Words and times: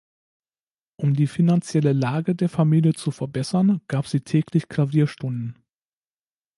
Um 0.95 1.13
die 1.13 1.27
finanzielle 1.27 1.93
Lage 1.93 2.33
der 2.33 2.49
Familie 2.49 2.93
zu 2.95 3.11
verbessern, 3.11 3.81
gab 3.87 4.07
sie 4.07 4.21
täglich 4.21 4.67
Klavierstunden. 4.67 5.63